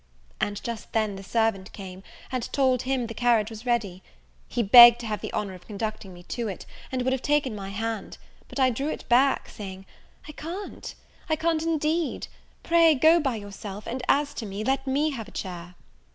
And 0.39 0.63
just 0.63 0.93
then 0.93 1.15
the 1.15 1.21
servant 1.21 1.71
came, 1.73 2.01
and 2.31 2.51
told 2.51 2.81
him 2.81 3.05
the 3.05 3.13
carriage 3.13 3.51
was 3.51 3.67
ready. 3.67 4.01
He 4.47 4.63
begged 4.63 4.99
to 5.01 5.05
have 5.05 5.21
the 5.21 5.31
honour 5.31 5.53
of 5.53 5.67
conducting 5.67 6.11
me 6.11 6.23
to 6.23 6.47
it, 6.47 6.65
and 6.91 7.03
would 7.03 7.13
have 7.13 7.21
taken 7.21 7.53
my 7.55 7.69
hand; 7.69 8.17
but 8.47 8.59
I 8.59 8.71
drew 8.71 8.89
it 8.89 9.07
back, 9.09 9.47
saying, 9.47 9.85
"I 10.27 10.31
can't 10.31 10.95
I 11.29 11.35
can't 11.35 11.61
indeed! 11.61 12.25
pray 12.63 12.95
go 12.95 13.19
by 13.19 13.35
yourself 13.35 13.85
and 13.85 14.01
as 14.09 14.33
to 14.37 14.47
me, 14.47 14.63
let 14.63 14.87
me 14.87 15.11
have 15.11 15.27
a 15.27 15.37
chair." 15.37 15.75